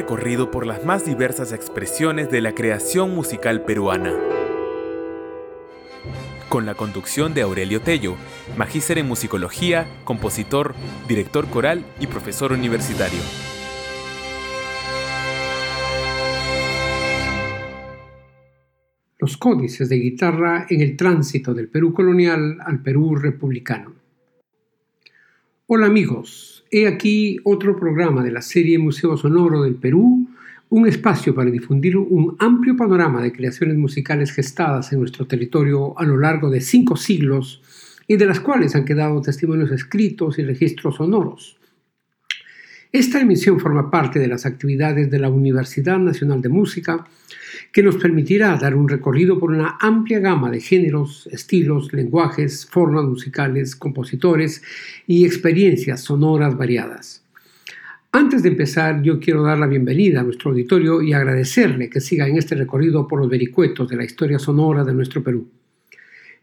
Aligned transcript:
Recorrido 0.00 0.50
por 0.50 0.64
las 0.64 0.86
más 0.86 1.04
diversas 1.04 1.52
expresiones 1.52 2.30
de 2.30 2.40
la 2.40 2.54
creación 2.54 3.14
musical 3.14 3.66
peruana. 3.66 4.14
Con 6.48 6.64
la 6.64 6.74
conducción 6.74 7.34
de 7.34 7.42
Aurelio 7.42 7.82
Tello, 7.82 8.16
magíster 8.56 8.96
en 8.96 9.06
musicología, 9.06 9.86
compositor, 10.04 10.74
director 11.06 11.46
coral 11.50 11.84
y 12.00 12.06
profesor 12.06 12.52
universitario. 12.52 13.20
Los 19.18 19.36
códices 19.36 19.90
de 19.90 19.96
guitarra 19.96 20.64
en 20.70 20.80
el 20.80 20.96
tránsito 20.96 21.52
del 21.52 21.68
Perú 21.68 21.92
colonial 21.92 22.56
al 22.64 22.82
Perú 22.82 23.16
republicano. 23.16 23.99
Hola 25.72 25.86
amigos, 25.86 26.64
he 26.72 26.88
aquí 26.88 27.36
otro 27.44 27.78
programa 27.78 28.24
de 28.24 28.32
la 28.32 28.42
serie 28.42 28.76
Museo 28.76 29.16
Sonoro 29.16 29.62
del 29.62 29.76
Perú, 29.76 30.28
un 30.68 30.88
espacio 30.88 31.32
para 31.32 31.48
difundir 31.48 31.96
un 31.96 32.34
amplio 32.40 32.76
panorama 32.76 33.22
de 33.22 33.30
creaciones 33.30 33.76
musicales 33.76 34.32
gestadas 34.32 34.92
en 34.92 34.98
nuestro 34.98 35.28
territorio 35.28 35.96
a 35.96 36.04
lo 36.04 36.16
largo 36.16 36.50
de 36.50 36.60
cinco 36.60 36.96
siglos 36.96 37.62
y 38.08 38.16
de 38.16 38.26
las 38.26 38.40
cuales 38.40 38.74
han 38.74 38.84
quedado 38.84 39.22
testimonios 39.22 39.70
escritos 39.70 40.40
y 40.40 40.42
registros 40.42 40.96
sonoros. 40.96 41.59
Esta 42.92 43.20
emisión 43.20 43.60
forma 43.60 43.88
parte 43.88 44.18
de 44.18 44.26
las 44.26 44.46
actividades 44.46 45.12
de 45.12 45.20
la 45.20 45.28
Universidad 45.28 46.00
Nacional 46.00 46.42
de 46.42 46.48
Música, 46.48 47.06
que 47.70 47.84
nos 47.84 47.94
permitirá 47.96 48.56
dar 48.56 48.74
un 48.74 48.88
recorrido 48.88 49.38
por 49.38 49.50
una 49.52 49.78
amplia 49.80 50.18
gama 50.18 50.50
de 50.50 50.60
géneros, 50.60 51.28
estilos, 51.30 51.92
lenguajes, 51.92 52.66
formas 52.66 53.04
musicales, 53.04 53.76
compositores 53.76 54.64
y 55.06 55.24
experiencias 55.24 56.00
sonoras 56.00 56.56
variadas. 56.58 57.22
Antes 58.10 58.42
de 58.42 58.48
empezar, 58.48 59.02
yo 59.02 59.20
quiero 59.20 59.44
dar 59.44 59.60
la 59.60 59.68
bienvenida 59.68 60.20
a 60.20 60.24
nuestro 60.24 60.50
auditorio 60.50 61.00
y 61.00 61.12
agradecerle 61.12 61.88
que 61.90 62.00
siga 62.00 62.26
en 62.26 62.38
este 62.38 62.56
recorrido 62.56 63.06
por 63.06 63.20
los 63.20 63.30
vericuetos 63.30 63.88
de 63.88 63.96
la 63.96 64.04
historia 64.04 64.40
sonora 64.40 64.82
de 64.82 64.94
nuestro 64.94 65.22
Perú. 65.22 65.48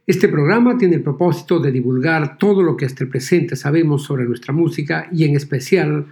Este 0.06 0.30
programa 0.30 0.78
tiene 0.78 0.96
el 0.96 1.04
propósito 1.04 1.60
de 1.60 1.74
divulgar 1.74 2.38
todo 2.38 2.64
lo 2.64 2.78
que 2.78 2.86
hasta 2.86 3.04
el 3.04 3.10
presente 3.10 3.58
sabemos 3.58 4.04
sobre 4.04 4.24
nuestra 4.24 4.54
música 4.54 5.10
y 5.12 5.26
en 5.26 5.36
especial 5.36 6.06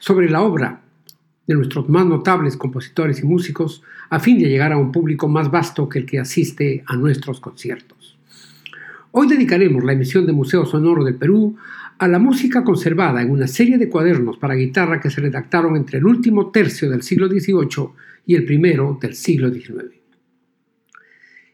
sobre 0.00 0.28
la 0.28 0.42
obra 0.42 0.82
de 1.46 1.54
nuestros 1.54 1.88
más 1.88 2.06
notables 2.06 2.56
compositores 2.56 3.20
y 3.20 3.26
músicos 3.26 3.82
a 4.08 4.18
fin 4.18 4.38
de 4.38 4.48
llegar 4.48 4.72
a 4.72 4.78
un 4.78 4.90
público 4.90 5.28
más 5.28 5.50
vasto 5.50 5.88
que 5.88 6.00
el 6.00 6.06
que 6.06 6.18
asiste 6.18 6.82
a 6.86 6.96
nuestros 6.96 7.38
conciertos. 7.38 8.18
Hoy 9.12 9.28
dedicaremos 9.28 9.84
la 9.84 9.92
emisión 9.92 10.26
de 10.26 10.32
Museo 10.32 10.64
Sonoro 10.64 11.04
del 11.04 11.16
Perú 11.16 11.56
a 11.98 12.08
la 12.08 12.18
música 12.18 12.64
conservada 12.64 13.20
en 13.20 13.30
una 13.30 13.46
serie 13.46 13.76
de 13.76 13.88
cuadernos 13.88 14.38
para 14.38 14.54
guitarra 14.54 15.00
que 15.00 15.10
se 15.10 15.20
redactaron 15.20 15.76
entre 15.76 15.98
el 15.98 16.06
último 16.06 16.50
tercio 16.50 16.88
del 16.88 17.02
siglo 17.02 17.28
XVIII 17.28 17.90
y 18.26 18.36
el 18.36 18.44
primero 18.44 18.98
del 19.00 19.14
siglo 19.14 19.52
XIX. 19.52 20.00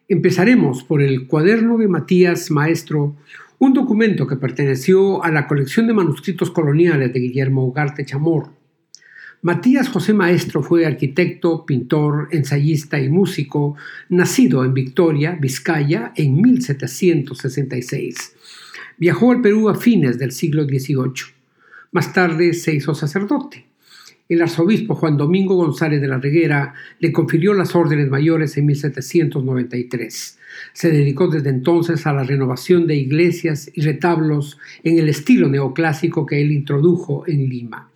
Empezaremos 0.09 0.85
por 0.85 1.03
el 1.03 1.27
cuaderno 1.27 1.79
de 1.79 1.89
Matías 1.89 2.51
Maestro, 2.53 3.17
un 3.59 3.73
documento 3.73 4.27
que 4.27 4.37
perteneció 4.37 5.23
a 5.25 5.31
la 5.31 5.47
colección 5.47 5.87
de 5.87 5.95
manuscritos 5.95 6.51
coloniales 6.51 7.13
de 7.13 7.21
Guillermo 7.21 7.65
Ugarte 7.65 8.05
Chamorro. 8.05 8.53
Matías 9.43 9.89
José 9.89 10.13
Maestro 10.13 10.63
fue 10.63 10.87
arquitecto, 10.87 11.65
pintor, 11.65 12.29
ensayista 12.33 12.99
y 12.99 13.09
músico, 13.09 13.77
nacido 14.09 14.65
en 14.65 14.75
Victoria, 14.75 15.39
Vizcaya, 15.41 16.13
en 16.17 16.41
1766. 16.41 18.35
Viajó 18.99 19.31
al 19.33 19.43
Perú 19.43 19.69
a 19.69 19.75
fines 19.75 20.19
del 20.19 20.33
siglo 20.33 20.65
XVIII. 20.65 21.35
Más 21.93 22.13
tarde 22.13 22.55
se 22.55 22.75
hizo 22.75 22.95
sacerdote. 22.95 23.66
El 24.29 24.43
arzobispo 24.43 24.97
Juan 24.97 25.17
Domingo 25.17 25.55
González 25.55 26.01
de 26.01 26.09
la 26.09 26.19
Reguera 26.19 26.75
le 26.99 27.13
confirió 27.13 27.55
las 27.55 27.77
órdenes 27.77 28.09
mayores 28.09 28.57
en 28.57 28.67
1793. 28.67 30.39
Se 30.73 30.91
dedicó 30.91 31.29
desde 31.29 31.51
entonces 31.51 32.09
a 32.09 32.13
la 32.13 32.25
renovación 32.25 32.89
de 32.89 32.97
iglesias 32.97 33.71
y 33.73 33.83
retablos 33.83 34.59
en 34.83 34.99
el 34.99 35.09
estilo 35.09 35.49
neoclásico 35.49 36.27
que 36.27 36.41
él 36.41 36.51
introdujo 36.51 37.23
en 37.29 37.49
Lima. 37.49 37.89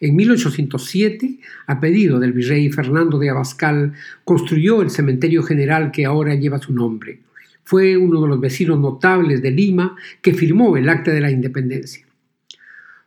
En 0.00 0.16
1807, 0.16 1.38
a 1.66 1.80
pedido 1.80 2.18
del 2.18 2.32
virrey 2.32 2.70
Fernando 2.70 3.18
de 3.18 3.28
Abascal, 3.28 3.92
construyó 4.24 4.80
el 4.80 4.88
cementerio 4.88 5.42
general 5.42 5.92
que 5.92 6.06
ahora 6.06 6.34
lleva 6.34 6.58
su 6.58 6.72
nombre. 6.72 7.20
Fue 7.62 7.98
uno 7.98 8.22
de 8.22 8.28
los 8.28 8.40
vecinos 8.40 8.80
notables 8.80 9.42
de 9.42 9.50
Lima 9.50 9.96
que 10.22 10.32
firmó 10.32 10.78
el 10.78 10.88
Acta 10.88 11.12
de 11.12 11.20
la 11.20 11.30
Independencia. 11.30 12.06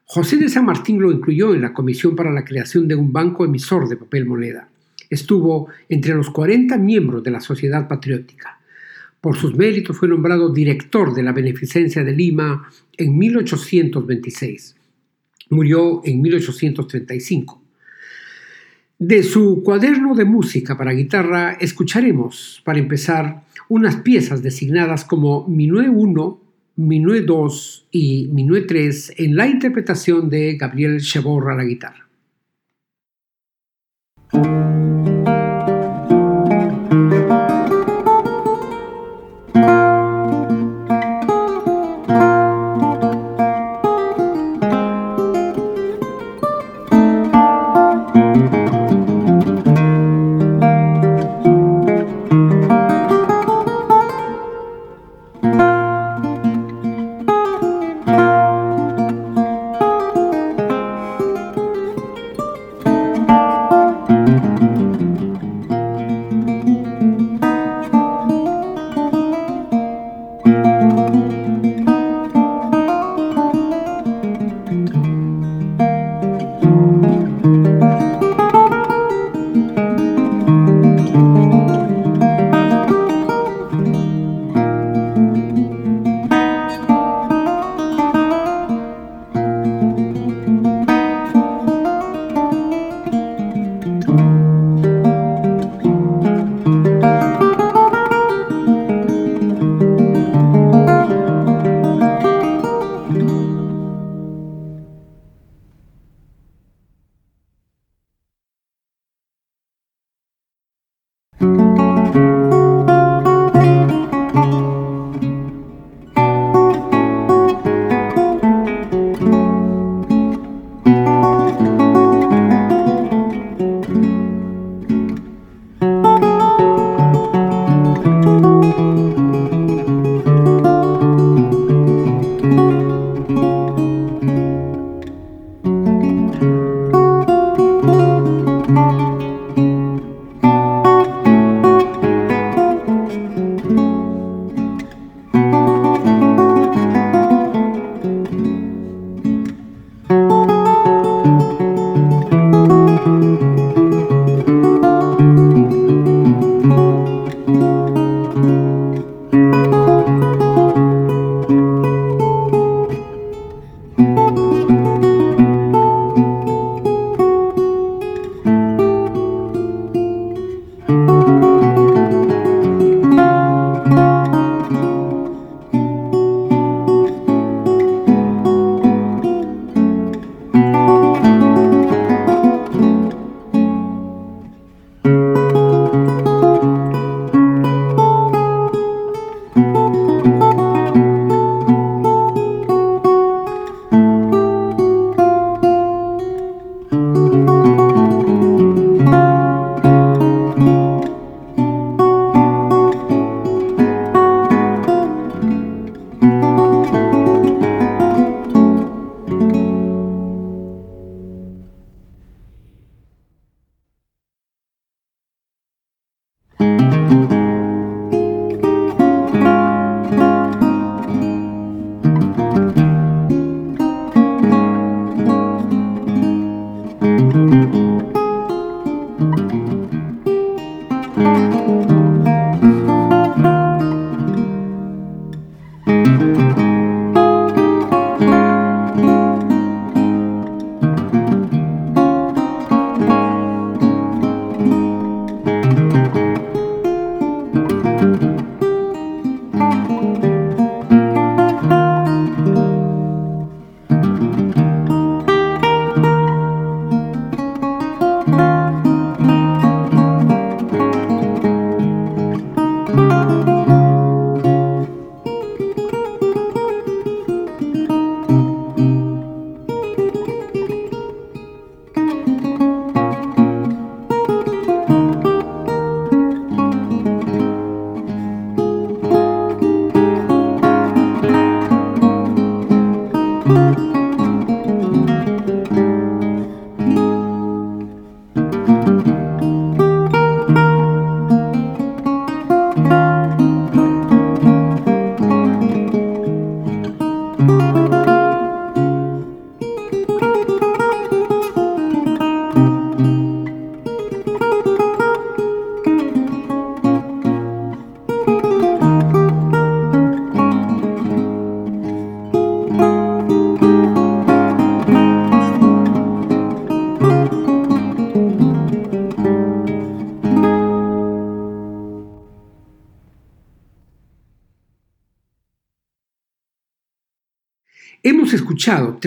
José 0.09 0.37
de 0.37 0.47
San 0.47 0.63
Martín 0.63 1.01
lo 1.01 1.11
incluyó 1.11 1.53
en 1.53 1.61
la 1.61 1.73
comisión 1.73 2.15
para 2.15 2.31
la 2.31 2.45
creación 2.45 2.87
de 2.87 2.95
un 2.95 3.11
banco 3.11 3.43
emisor 3.43 3.89
de 3.89 3.97
papel 3.97 4.25
moneda. 4.25 4.69
Estuvo 5.09 5.67
entre 5.89 6.15
los 6.15 6.29
40 6.29 6.77
miembros 6.77 7.21
de 7.23 7.31
la 7.31 7.41
Sociedad 7.41 7.89
Patriótica. 7.89 8.57
Por 9.19 9.35
sus 9.35 9.53
méritos 9.57 9.97
fue 9.97 10.07
nombrado 10.07 10.53
director 10.53 11.13
de 11.13 11.23
la 11.23 11.33
Beneficencia 11.33 12.05
de 12.05 12.13
Lima 12.13 12.69
en 12.95 13.17
1826. 13.17 14.77
Murió 15.49 16.01
en 16.05 16.21
1835. 16.21 17.61
De 18.99 19.23
su 19.23 19.61
cuaderno 19.61 20.15
de 20.15 20.23
música 20.23 20.77
para 20.77 20.93
guitarra 20.93 21.57
escucharemos, 21.59 22.61
para 22.63 22.79
empezar, 22.79 23.43
unas 23.67 23.97
piezas 23.97 24.41
designadas 24.41 25.03
como 25.03 25.45
Minué 25.49 25.89
1, 25.89 26.46
Minué 26.77 27.21
2 27.21 27.87
y 27.91 28.27
Minué 28.27 28.61
3 28.61 29.15
en 29.17 29.35
la 29.35 29.47
interpretación 29.47 30.29
de 30.29 30.57
Gabriel 30.57 31.01
Cheborra 31.01 31.53
a 31.53 31.57
la 31.57 31.63
guitarra. 31.63 32.06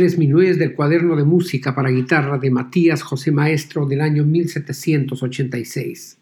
Tres 0.00 0.16
minués 0.16 0.58
del 0.58 0.72
cuaderno 0.72 1.14
de 1.14 1.24
música 1.24 1.74
para 1.74 1.90
guitarra 1.90 2.38
de 2.38 2.50
Matías 2.50 3.02
José 3.02 3.32
Maestro 3.32 3.84
del 3.84 4.00
año 4.00 4.24
1786. 4.24 6.16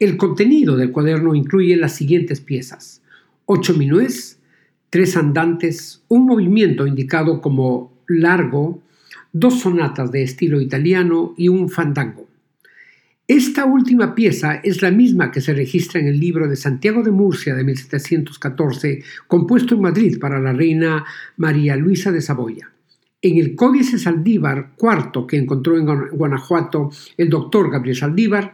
El 0.00 0.16
contenido 0.16 0.76
del 0.76 0.90
cuaderno 0.90 1.36
incluye 1.36 1.76
las 1.76 1.94
siguientes 1.94 2.40
piezas: 2.40 3.02
ocho 3.46 3.74
minués, 3.74 4.40
tres 4.90 5.16
andantes, 5.16 6.02
un 6.08 6.26
movimiento 6.26 6.88
indicado 6.88 7.40
como 7.40 7.96
largo, 8.08 8.82
dos 9.32 9.60
sonatas 9.60 10.10
de 10.10 10.24
estilo 10.24 10.60
italiano 10.60 11.34
y 11.36 11.46
un 11.46 11.68
fandango. 11.68 12.26
Esta 13.28 13.64
última 13.64 14.16
pieza 14.16 14.56
es 14.56 14.82
la 14.82 14.90
misma 14.90 15.30
que 15.30 15.40
se 15.40 15.54
registra 15.54 16.00
en 16.00 16.08
el 16.08 16.18
libro 16.18 16.48
de 16.48 16.56
Santiago 16.56 17.04
de 17.04 17.12
Murcia 17.12 17.54
de 17.54 17.62
1714, 17.62 19.04
compuesto 19.28 19.76
en 19.76 19.82
Madrid 19.82 20.18
para 20.18 20.40
la 20.40 20.52
reina 20.52 21.04
María 21.36 21.76
Luisa 21.76 22.10
de 22.10 22.20
Saboya. 22.20 22.73
En 23.24 23.38
el 23.38 23.56
Códice 23.56 23.98
Saldívar 23.98 24.72
cuarto 24.76 25.26
que 25.26 25.38
encontró 25.38 25.78
en 25.78 25.86
Guanajuato 26.10 26.90
el 27.16 27.30
doctor 27.30 27.70
Gabriel 27.70 27.96
Saldívar 27.96 28.52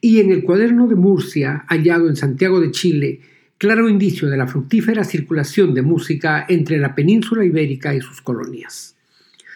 y 0.00 0.20
en 0.20 0.32
el 0.32 0.42
cuaderno 0.42 0.86
de 0.86 0.94
Murcia 0.94 1.66
hallado 1.68 2.08
en 2.08 2.16
Santiago 2.16 2.58
de 2.58 2.70
Chile, 2.70 3.20
claro 3.58 3.90
indicio 3.90 4.30
de 4.30 4.38
la 4.38 4.46
fructífera 4.46 5.04
circulación 5.04 5.74
de 5.74 5.82
música 5.82 6.46
entre 6.48 6.78
la 6.78 6.94
península 6.94 7.44
ibérica 7.44 7.94
y 7.94 8.00
sus 8.00 8.22
colonias. 8.22 8.96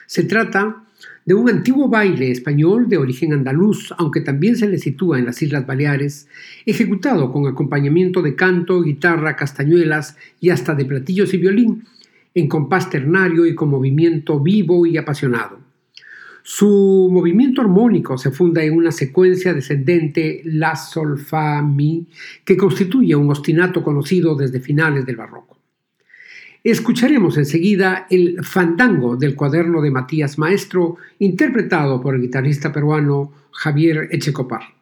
Se 0.04 0.24
trata 0.24 0.84
de 1.24 1.32
un 1.32 1.48
antiguo 1.48 1.88
baile 1.88 2.30
español 2.30 2.86
de 2.90 2.98
origen 2.98 3.32
andaluz, 3.32 3.94
aunque 3.96 4.20
también 4.20 4.56
se 4.56 4.68
le 4.68 4.76
sitúa 4.76 5.18
en 5.18 5.24
las 5.24 5.40
Islas 5.40 5.66
Baleares, 5.66 6.28
ejecutado 6.66 7.32
con 7.32 7.46
acompañamiento 7.46 8.20
de 8.20 8.34
canto, 8.34 8.82
guitarra, 8.82 9.36
castañuelas 9.36 10.18
y 10.38 10.50
hasta 10.50 10.74
de 10.74 10.84
platillos 10.84 11.32
y 11.32 11.38
violín, 11.38 11.86
en 12.34 12.48
compás 12.48 12.90
ternario 12.90 13.46
y 13.46 13.54
con 13.54 13.70
movimiento 13.70 14.40
vivo 14.40 14.86
y 14.86 14.96
apasionado. 14.96 15.58
Su 16.42 17.08
movimiento 17.12 17.60
armónico 17.60 18.16
se 18.16 18.30
funda 18.30 18.62
en 18.62 18.74
una 18.74 18.92
secuencia 18.92 19.52
descendente 19.52 20.40
La 20.44 20.74
Sol 20.74 21.18
Fa 21.18 21.60
Mi 21.62 22.06
que 22.44 22.56
constituye 22.56 23.14
un 23.14 23.30
ostinato 23.30 23.82
conocido 23.82 24.34
desde 24.34 24.60
finales 24.60 25.04
del 25.04 25.16
barroco. 25.16 25.58
Escucharemos 26.62 27.38
enseguida 27.38 28.06
el 28.10 28.44
fandango 28.44 29.16
del 29.16 29.34
cuaderno 29.34 29.80
de 29.80 29.90
Matías 29.90 30.38
Maestro, 30.38 30.96
interpretado 31.18 32.00
por 32.00 32.14
el 32.14 32.20
guitarrista 32.20 32.72
peruano 32.72 33.32
Javier 33.52 34.08
Echecopar. 34.10 34.79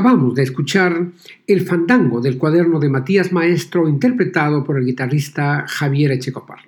Acabamos 0.00 0.34
de 0.34 0.44
escuchar 0.44 1.08
el 1.46 1.60
fandango 1.60 2.22
del 2.22 2.38
cuaderno 2.38 2.80
de 2.80 2.88
Matías 2.88 3.32
Maestro 3.32 3.86
interpretado 3.86 4.64
por 4.64 4.78
el 4.78 4.86
guitarrista 4.86 5.66
Javier 5.68 6.12
Echecopar. 6.12 6.60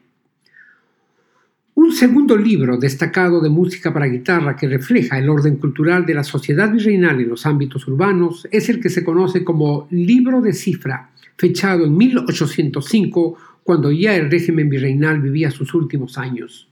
Un 1.74 1.92
segundo 1.92 2.36
libro 2.36 2.76
destacado 2.76 3.40
de 3.40 3.48
música 3.48 3.90
para 3.90 4.04
guitarra 4.04 4.54
que 4.54 4.68
refleja 4.68 5.18
el 5.18 5.30
orden 5.30 5.56
cultural 5.56 6.04
de 6.04 6.12
la 6.12 6.24
sociedad 6.24 6.70
virreinal 6.70 7.22
en 7.22 7.30
los 7.30 7.46
ámbitos 7.46 7.88
urbanos 7.88 8.46
es 8.50 8.68
el 8.68 8.80
que 8.80 8.90
se 8.90 9.02
conoce 9.02 9.42
como 9.42 9.88
Libro 9.90 10.42
de 10.42 10.52
Cifra, 10.52 11.08
fechado 11.38 11.86
en 11.86 11.96
1805, 11.96 13.38
cuando 13.62 13.90
ya 13.90 14.14
el 14.14 14.30
régimen 14.30 14.68
virreinal 14.68 15.22
vivía 15.22 15.50
sus 15.50 15.72
últimos 15.72 16.18
años. 16.18 16.68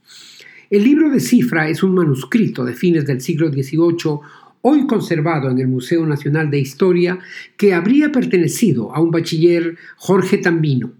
El 0.71 0.85
libro 0.85 1.09
de 1.09 1.19
cifra 1.19 1.67
es 1.67 1.83
un 1.83 1.93
manuscrito 1.93 2.63
de 2.63 2.73
fines 2.73 3.05
del 3.05 3.19
siglo 3.19 3.51
XVIII 3.51 4.19
hoy 4.61 4.87
conservado 4.87 5.49
en 5.49 5.59
el 5.59 5.67
Museo 5.67 6.05
Nacional 6.05 6.49
de 6.49 6.59
Historia, 6.59 7.19
que 7.57 7.73
habría 7.73 8.11
pertenecido 8.11 8.93
a 8.95 9.01
un 9.01 9.11
bachiller 9.11 9.77
Jorge 9.97 10.37
Tambino. 10.37 10.93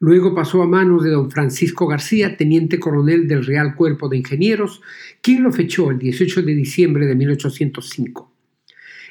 Luego 0.00 0.34
pasó 0.34 0.62
a 0.62 0.66
manos 0.66 1.02
de 1.02 1.10
don 1.10 1.30
Francisco 1.30 1.86
García, 1.86 2.36
teniente 2.36 2.78
coronel 2.78 3.26
del 3.26 3.46
Real 3.46 3.74
Cuerpo 3.74 4.08
de 4.08 4.18
Ingenieros, 4.18 4.82
quien 5.22 5.42
lo 5.42 5.52
fechó 5.52 5.90
el 5.90 5.98
18 5.98 6.42
de 6.42 6.54
diciembre 6.54 7.06
de 7.06 7.14
1805. 7.14 8.30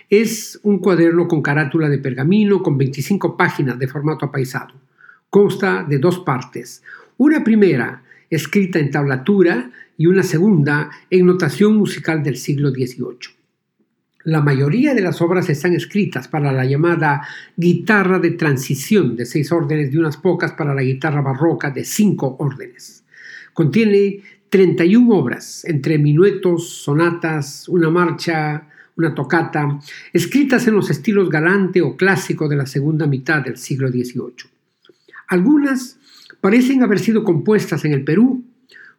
Es 0.10 0.60
un 0.64 0.80
cuaderno 0.80 1.28
con 1.28 1.42
carátula 1.42 1.90
de 1.90 1.98
pergamino 1.98 2.62
con 2.62 2.78
25 2.78 3.36
páginas 3.36 3.80
de 3.80 3.88
formato 3.88 4.26
apaisado. 4.26 4.76
Consta 5.30 5.84
de 5.84 5.98
dos 5.98 6.20
partes. 6.20 6.84
Una 7.18 7.44
primera, 7.44 8.04
escrita 8.30 8.78
en 8.78 8.92
tablatura, 8.92 9.72
y 9.98 10.08
una 10.08 10.24
segunda, 10.24 10.92
en 11.10 11.26
notación 11.26 11.76
musical 11.76 12.24
del 12.24 12.38
siglo 12.38 12.72
XVIII. 12.72 13.43
La 14.25 14.42
mayoría 14.42 14.94
de 14.94 15.01
las 15.01 15.22
obras 15.22 15.50
están 15.50 15.74
escritas 15.74 16.30
para 16.30 16.53
la 16.53 16.63
llamada 16.63 17.27
guitarra 17.58 18.20
de 18.20 18.32
transición 18.32 19.18
de 19.18 19.25
seis 19.25 19.51
órdenes 19.51 19.94
y 19.94 19.98
unas 19.98 20.15
pocas 20.15 20.53
para 20.53 20.74
la 20.74 20.82
guitarra 20.82 21.22
barroca 21.22 21.72
de 21.72 21.84
cinco 21.84 22.38
órdenes. 22.39 23.03
Contiene 23.53 24.22
31 24.50 25.13
obras, 25.13 25.65
entre 25.65 25.98
minuetos, 25.98 26.70
sonatas, 26.70 27.68
una 27.68 27.89
marcha, 27.89 28.70
una 28.96 29.13
tocata, 29.13 29.80
escritas 30.13 30.68
en 30.68 30.75
los 30.75 30.89
estilos 30.89 31.30
galante 31.30 31.82
o 31.82 31.98
clásico 31.98 32.48
de 32.48 32.56
la 32.56 32.65
segunda 32.65 33.08
mitad 33.08 33.42
del 33.42 33.58
siglo 33.58 33.89
XVIII. 33.89 34.50
Algunas 35.27 35.98
parecen 36.39 36.82
haber 36.84 37.00
sido 37.00 37.24
compuestas 37.24 37.84
en 37.84 37.92
el 37.92 38.03
Perú, 38.03 38.44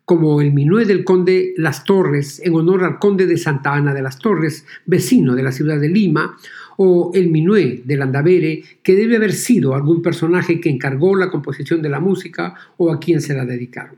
como 0.05 0.41
el 0.41 0.53
minué 0.53 0.85
del 0.85 1.05
conde 1.05 1.55
Las 1.57 1.85
Torres, 1.85 2.41
en 2.45 2.55
honor 2.55 2.85
al 2.85 2.99
conde 2.99 3.27
de 3.27 3.39
Santa 3.39 3.75
Ana 3.75 3.95
de 3.95 4.03
las 4.03 4.19
Torres, 4.19 4.67
vecino 4.85 5.35
de 5.35 5.43
la 5.43 5.53
ciudad 5.53 5.81
de 5.81 5.89
Lima, 5.89 6.37
o 6.77 7.13
el 7.15 7.31
minué 7.31 7.83
del 7.85 8.03
Andavere, 8.03 8.63
que 8.83 8.97
debe 8.97 9.17
haber 9.17 9.33
sido 9.33 9.75
algún 9.75 10.03
personaje 10.03 10.61
que 10.61 10.69
encargó 10.69 11.17
la 11.17 11.31
composición 11.31 11.81
de 11.81 11.89
la 11.89 12.01
música 12.01 12.55
o 12.77 12.93
a 12.93 13.01
quien 13.01 13.21
se 13.21 13.35
la 13.35 13.47
dedicaron. 13.47 13.97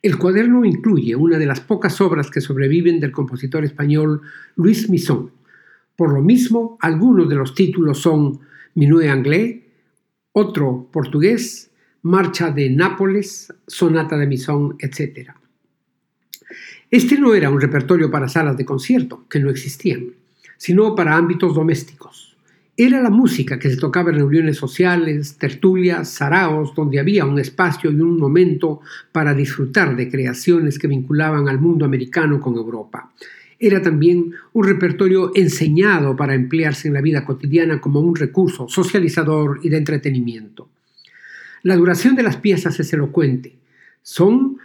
El 0.00 0.18
cuaderno 0.18 0.64
incluye 0.64 1.14
una 1.14 1.38
de 1.38 1.46
las 1.46 1.60
pocas 1.60 2.00
obras 2.00 2.30
que 2.30 2.40
sobreviven 2.40 2.98
del 2.98 3.12
compositor 3.12 3.64
español 3.64 4.22
Luis 4.56 4.88
Misson. 4.88 5.30
Por 5.96 6.12
lo 6.12 6.22
mismo, 6.22 6.76
algunos 6.80 7.28
de 7.28 7.36
los 7.36 7.54
títulos 7.54 7.98
son 7.98 8.40
Minué 8.74 9.10
Anglais, 9.10 9.60
otro 10.32 10.88
portugués, 10.90 11.70
Marcha 12.04 12.50
de 12.50 12.68
Nápoles, 12.68 13.52
Sonata 13.64 14.16
de 14.18 14.26
Misson, 14.26 14.74
etc. 14.80 15.30
Este 16.90 17.16
no 17.16 17.32
era 17.32 17.48
un 17.48 17.60
repertorio 17.60 18.10
para 18.10 18.28
salas 18.28 18.56
de 18.56 18.64
concierto, 18.64 19.24
que 19.30 19.38
no 19.38 19.50
existían, 19.50 20.06
sino 20.56 20.96
para 20.96 21.16
ámbitos 21.16 21.54
domésticos. 21.54 22.36
Era 22.76 23.00
la 23.00 23.10
música 23.10 23.56
que 23.56 23.70
se 23.70 23.76
tocaba 23.76 24.10
en 24.10 24.16
reuniones 24.16 24.56
sociales, 24.56 25.36
tertulias, 25.38 26.08
saraos, 26.08 26.74
donde 26.74 26.98
había 26.98 27.24
un 27.24 27.38
espacio 27.38 27.92
y 27.92 28.00
un 28.00 28.18
momento 28.18 28.80
para 29.12 29.32
disfrutar 29.32 29.94
de 29.94 30.10
creaciones 30.10 30.80
que 30.80 30.88
vinculaban 30.88 31.48
al 31.48 31.60
mundo 31.60 31.84
americano 31.84 32.40
con 32.40 32.56
Europa. 32.56 33.12
Era 33.60 33.80
también 33.80 34.32
un 34.54 34.64
repertorio 34.64 35.30
enseñado 35.36 36.16
para 36.16 36.34
emplearse 36.34 36.88
en 36.88 36.94
la 36.94 37.00
vida 37.00 37.24
cotidiana 37.24 37.80
como 37.80 38.00
un 38.00 38.16
recurso 38.16 38.68
socializador 38.68 39.60
y 39.62 39.68
de 39.68 39.76
entretenimiento. 39.76 40.68
La 41.62 41.76
duración 41.76 42.16
de 42.16 42.22
las 42.22 42.36
piezas 42.36 42.78
es 42.80 42.92
elocuente. 42.92 43.56
Son 44.02 44.58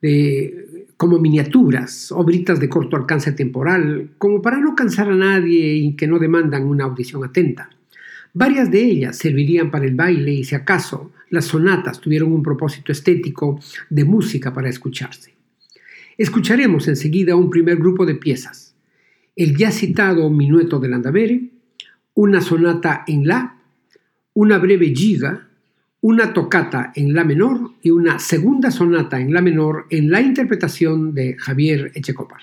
de, 0.00 0.86
como 0.96 1.18
miniaturas, 1.18 2.12
obritas 2.12 2.60
de 2.60 2.68
corto 2.68 2.96
alcance 2.96 3.32
temporal, 3.32 4.10
como 4.18 4.40
para 4.40 4.58
no 4.58 4.74
cansar 4.74 5.10
a 5.10 5.16
nadie 5.16 5.74
y 5.74 5.96
que 5.96 6.06
no 6.06 6.18
demandan 6.18 6.64
una 6.64 6.84
audición 6.84 7.24
atenta. 7.24 7.70
Varias 8.32 8.70
de 8.70 8.82
ellas 8.82 9.16
servirían 9.16 9.70
para 9.70 9.86
el 9.86 9.94
baile 9.94 10.32
y 10.32 10.44
si 10.44 10.54
acaso 10.54 11.12
las 11.30 11.46
sonatas 11.46 12.00
tuvieron 12.00 12.32
un 12.32 12.42
propósito 12.42 12.92
estético 12.92 13.60
de 13.90 14.04
música 14.04 14.52
para 14.52 14.68
escucharse. 14.68 15.34
Escucharemos 16.16 16.86
enseguida 16.86 17.36
un 17.36 17.50
primer 17.50 17.76
grupo 17.76 18.06
de 18.06 18.14
piezas. 18.14 18.74
El 19.34 19.56
ya 19.56 19.72
citado 19.72 20.30
Minueto 20.30 20.78
del 20.78 20.94
Andavere, 20.94 21.50
una 22.14 22.40
sonata 22.40 23.04
en 23.08 23.26
La, 23.26 23.56
una 24.32 24.58
breve 24.58 24.92
giga, 24.94 25.48
una 26.04 26.34
tocata 26.34 26.92
en 26.94 27.14
la 27.14 27.24
menor 27.24 27.70
y 27.80 27.88
una 27.88 28.18
segunda 28.18 28.70
sonata 28.70 29.18
en 29.18 29.32
la 29.32 29.40
menor 29.40 29.86
en 29.88 30.10
la 30.10 30.20
interpretación 30.20 31.14
de 31.14 31.34
Javier 31.38 31.92
Echecopar. 31.94 32.42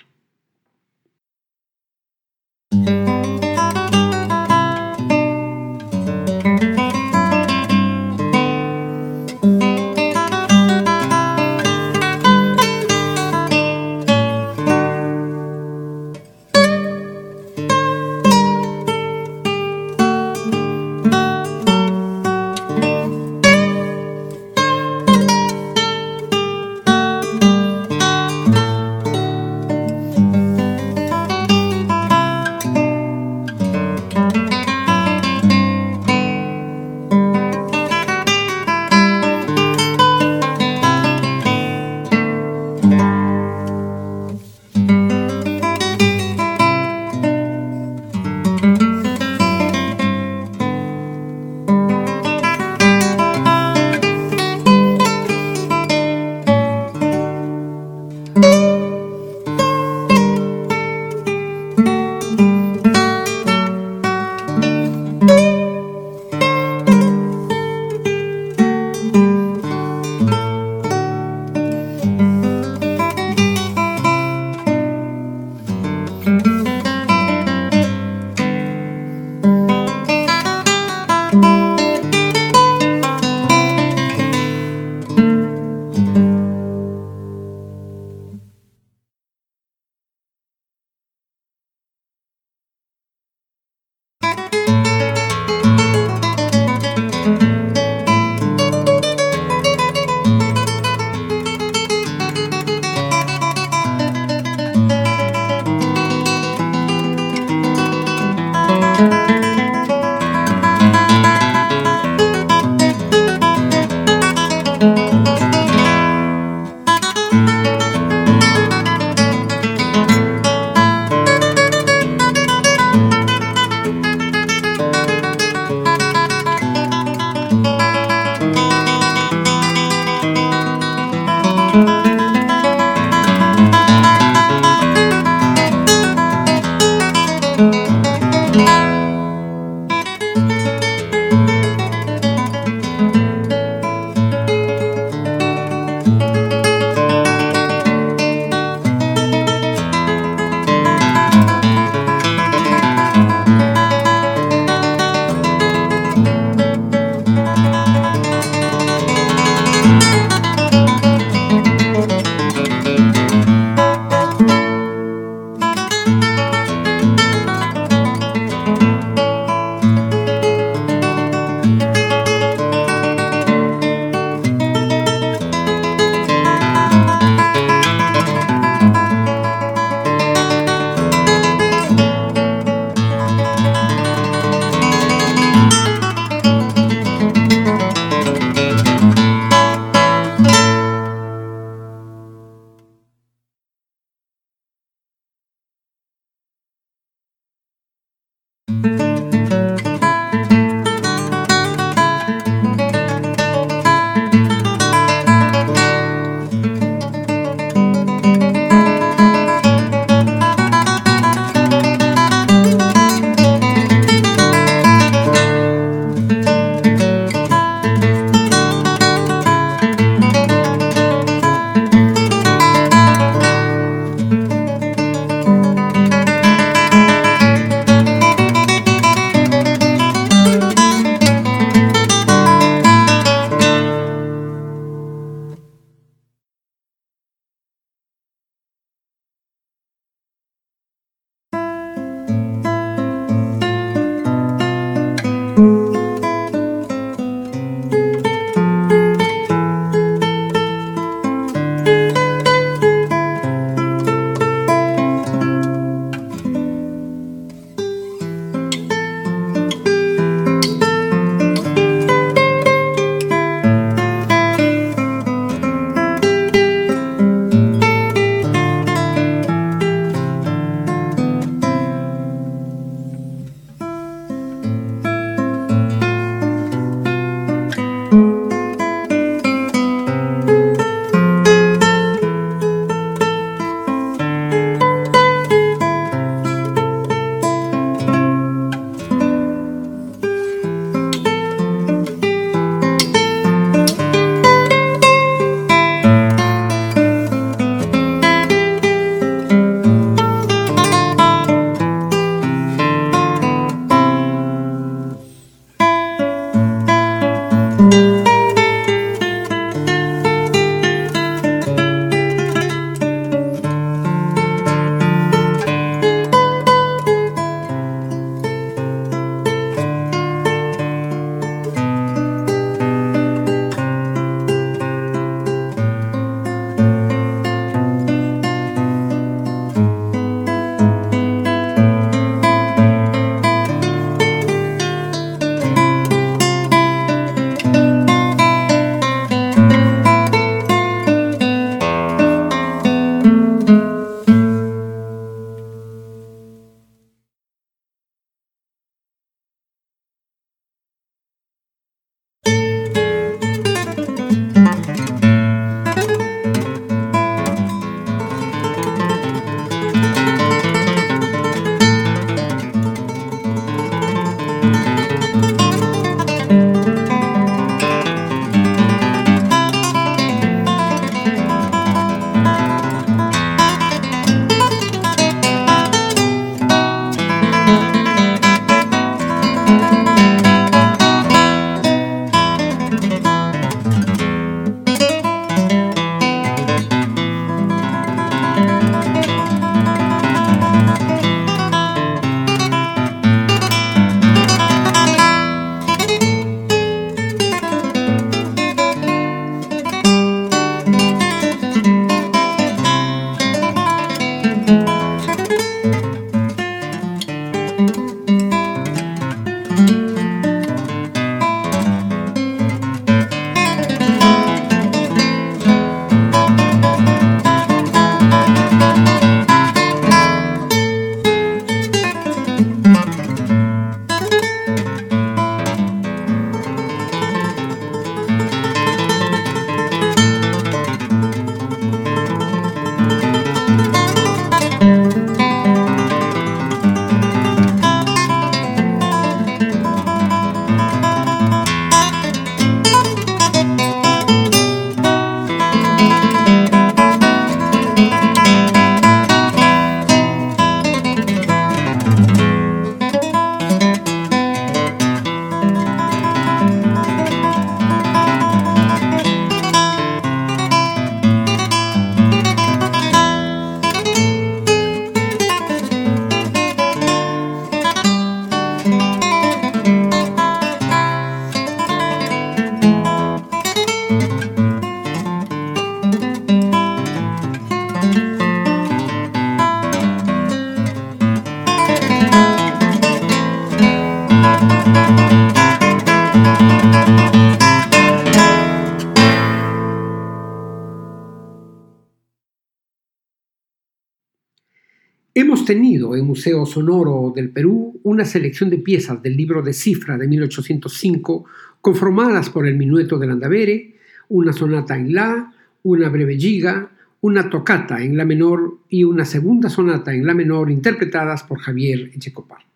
Museo 496.42 496.66
Sonoro 496.66 497.32
del 497.32 497.50
Perú 497.50 498.00
una 498.02 498.24
selección 498.24 498.68
de 498.68 498.78
piezas 498.78 499.22
del 499.22 499.36
libro 499.36 499.62
de 499.62 499.72
cifra 499.72 500.18
de 500.18 500.26
1805 500.26 501.44
conformadas 501.80 502.50
por 502.50 502.66
el 502.66 502.76
minueto 502.76 503.16
del 503.16 503.30
Andavere, 503.30 503.94
una 504.28 504.52
sonata 504.52 504.96
en 504.96 505.14
La, 505.14 505.54
una 505.84 506.08
breve 506.08 506.36
giga, 506.36 506.90
una 507.20 507.48
tocata 507.48 508.02
en 508.02 508.16
La 508.16 508.24
menor 508.24 508.80
y 508.88 509.04
una 509.04 509.24
segunda 509.24 509.68
sonata 509.68 510.12
en 510.12 510.26
La 510.26 510.34
menor 510.34 510.68
interpretadas 510.68 511.44
por 511.44 511.60
Javier 511.60 512.10
Echecopar. 512.12 512.66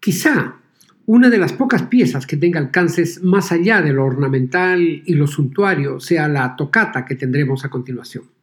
Quizá 0.00 0.56
una 1.04 1.28
de 1.28 1.36
las 1.36 1.52
pocas 1.52 1.82
piezas 1.82 2.26
que 2.26 2.38
tenga 2.38 2.60
alcances 2.60 3.22
más 3.22 3.52
allá 3.52 3.82
de 3.82 3.92
lo 3.92 4.06
ornamental 4.06 5.02
y 5.04 5.12
lo 5.12 5.26
suntuario 5.26 6.00
sea 6.00 6.28
la 6.28 6.56
tocata 6.56 7.04
que 7.04 7.14
tendremos 7.14 7.66
a 7.66 7.68
continuación. 7.68 8.33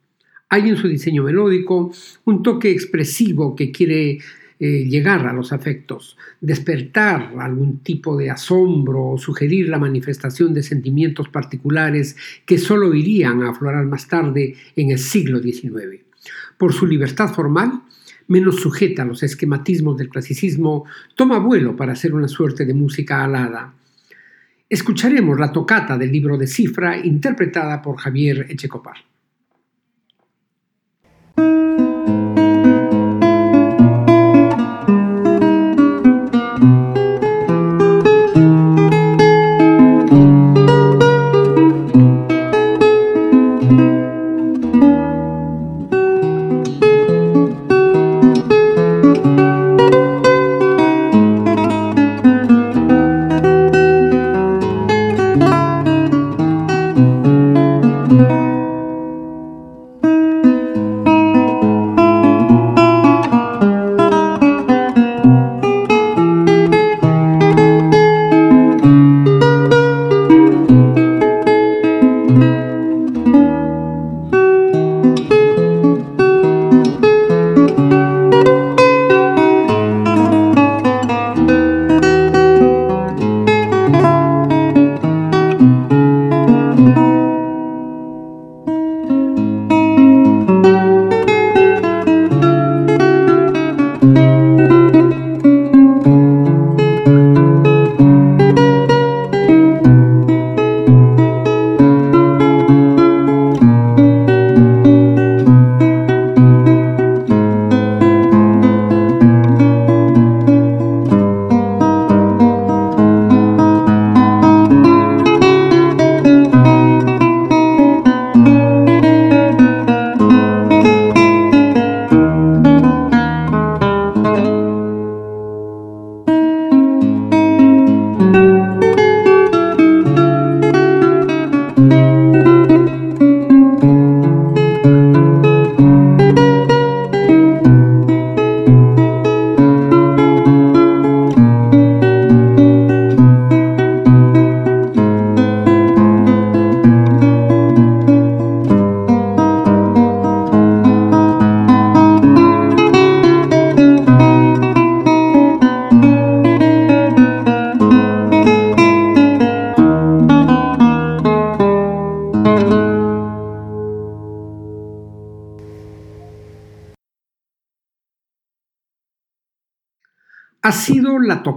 Hay 0.52 0.68
en 0.68 0.76
su 0.76 0.86
diseño 0.86 1.22
melódico 1.22 1.90
un 2.26 2.42
toque 2.42 2.70
expresivo 2.70 3.56
que 3.56 3.72
quiere 3.72 4.18
eh, 4.60 4.84
llegar 4.84 5.26
a 5.26 5.32
los 5.32 5.50
afectos, 5.50 6.18
despertar 6.42 7.32
algún 7.38 7.78
tipo 7.78 8.18
de 8.18 8.30
asombro 8.30 9.12
o 9.12 9.16
sugerir 9.16 9.70
la 9.70 9.78
manifestación 9.78 10.52
de 10.52 10.62
sentimientos 10.62 11.30
particulares 11.30 12.16
que 12.44 12.58
solo 12.58 12.92
irían 12.92 13.42
a 13.42 13.48
aflorar 13.48 13.86
más 13.86 14.08
tarde 14.08 14.54
en 14.76 14.90
el 14.90 14.98
siglo 14.98 15.40
XIX. 15.40 16.02
Por 16.58 16.74
su 16.74 16.86
libertad 16.86 17.32
formal, 17.32 17.84
menos 18.28 18.56
sujeta 18.56 19.04
a 19.04 19.06
los 19.06 19.22
esquematismos 19.22 19.96
del 19.96 20.10
clasicismo, 20.10 20.84
toma 21.14 21.38
vuelo 21.38 21.74
para 21.76 21.94
hacer 21.94 22.12
una 22.12 22.28
suerte 22.28 22.66
de 22.66 22.74
música 22.74 23.24
alada. 23.24 23.72
Escucharemos 24.68 25.40
la 25.40 25.50
tocata 25.50 25.96
del 25.96 26.12
libro 26.12 26.36
de 26.36 26.46
cifra 26.46 26.98
interpretada 26.98 27.80
por 27.80 27.96
Javier 27.96 28.48
Echecopar. 28.50 28.96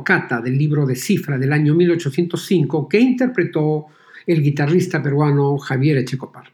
Tocata 0.05 0.39
del 0.39 0.55
libro 0.55 0.85
de 0.85 0.95
cifra 0.95 1.35
del 1.35 1.51
año 1.51 1.73
1805 1.73 2.87
que 2.87 2.99
interpretó 2.99 3.87
el 4.27 4.43
guitarrista 4.43 5.01
peruano 5.01 5.57
Javier 5.57 5.97
Echecopar. 5.97 6.45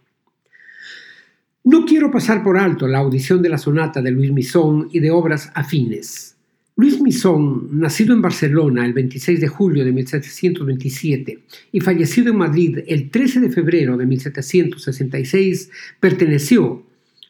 No 1.65 1.85
quiero 1.85 2.09
pasar 2.09 2.43
por 2.43 2.57
alto 2.57 2.87
la 2.87 2.99
audición 2.99 3.41
de 3.41 3.49
la 3.49 3.57
sonata 3.57 4.01
de 4.01 4.11
Luis 4.11 4.31
Misón 4.31 4.87
y 4.93 5.01
de 5.01 5.11
obras 5.11 5.51
afines. 5.53 6.37
Luis 6.77 7.01
Misón, 7.01 7.77
nacido 7.77 8.13
en 8.13 8.21
Barcelona 8.21 8.85
el 8.85 8.93
26 8.93 9.41
de 9.41 9.47
julio 9.49 9.83
de 9.83 9.91
1727 9.91 11.39
y 11.73 11.79
fallecido 11.81 12.31
en 12.31 12.37
Madrid 12.37 12.79
el 12.87 13.11
13 13.11 13.41
de 13.41 13.49
febrero 13.49 13.97
de 13.97 14.05
1766, 14.05 15.69
perteneció 15.99 16.83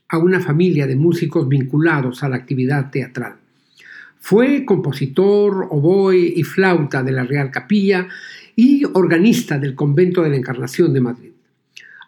a 0.08 0.20
una 0.20 0.40
familia 0.40 0.86
de 0.86 0.96
músicos 0.96 1.50
vinculados 1.50 2.22
a 2.22 2.30
la 2.30 2.36
actividad 2.36 2.92
teatral. 2.92 3.41
Fue 4.24 4.66
compositor, 4.66 5.68
oboe 5.72 6.16
y 6.16 6.44
flauta 6.44 7.02
de 7.02 7.12
la 7.12 7.24
Real 7.24 7.50
Capilla 7.50 8.08
y 8.56 8.84
organista 8.94 9.58
del 9.58 9.74
Convento 9.74 10.22
de 10.22 10.30
la 10.30 10.36
Encarnación 10.38 10.94
de 10.94 11.02
Madrid. 11.02 11.32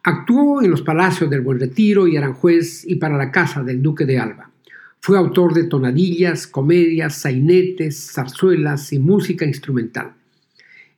Actuó 0.03 0.61
en 0.61 0.69
los 0.69 0.83
palacios 0.83 1.29
del 1.29 1.41
Buen 1.41 1.59
Retiro 1.59 2.07
y 2.07 2.15
Aranjuez 2.15 2.85
y 2.85 2.95
para 2.95 3.17
la 3.17 3.31
casa 3.31 3.63
del 3.63 3.81
Duque 3.81 4.05
de 4.05 4.19
Alba. 4.19 4.51
Fue 4.99 5.17
autor 5.17 5.55
de 5.55 5.63
tonadillas, 5.63 6.45
comedias, 6.45 7.17
sainetes, 7.17 8.11
zarzuelas 8.13 8.93
y 8.93 8.99
música 8.99 9.43
instrumental. 9.43 10.13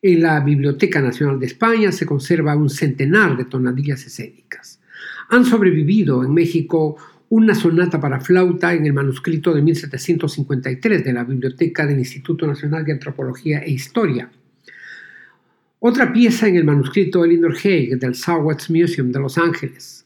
En 0.01 0.21
la 0.21 0.41
Biblioteca 0.41 1.01
Nacional 1.01 1.39
de 1.39 1.45
España 1.45 1.93
se 1.93 2.05
conserva 2.05 2.57
un 2.57 2.69
centenar 2.69 3.37
de 3.37 3.45
tonadillas 3.45 4.05
escénicas. 4.05 4.81
Han 5.29 5.45
sobrevivido 5.45 6.23
en 6.25 6.33
México 6.33 6.97
una 7.29 7.55
sonata 7.55 7.99
para 7.99 8.19
flauta 8.19 8.73
en 8.73 8.85
el 8.85 8.93
manuscrito 8.93 9.53
de 9.53 9.61
1753 9.61 11.03
de 11.03 11.13
la 11.13 11.23
Biblioteca 11.23 11.85
del 11.85 11.99
Instituto 11.99 12.45
Nacional 12.45 12.85
de 12.85 12.93
Antropología 12.93 13.59
e 13.59 13.71
Historia. 13.71 14.29
Otra 15.79 16.13
pieza 16.13 16.47
en 16.47 16.55
el 16.55 16.63
manuscrito 16.63 17.21
de 17.21 17.29
Elinor 17.29 17.55
Haig 17.63 17.97
del 17.97 18.15
Sowards 18.15 18.69
Museum 18.69 19.11
de 19.11 19.19
Los 19.19 19.37
Ángeles. 19.37 20.05